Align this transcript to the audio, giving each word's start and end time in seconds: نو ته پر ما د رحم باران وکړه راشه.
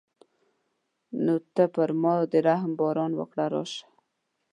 نو 1.25 1.33
ته 1.55 1.63
پر 1.75 1.89
ما 2.01 2.13
د 2.31 2.33
رحم 2.47 2.71
باران 2.79 3.11
وکړه 3.15 3.45
راشه. 3.53 3.83